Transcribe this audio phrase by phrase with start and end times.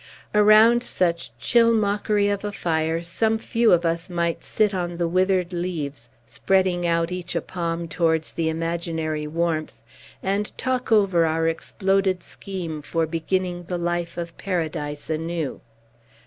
[0.33, 5.07] Around such chill mockery of a fire some few of us might sit on the
[5.07, 9.79] withered leaves, spreading out each a palm towards the imaginary warmth,
[10.23, 15.61] and talk over our exploded scheme for beginning the life of Paradise anew.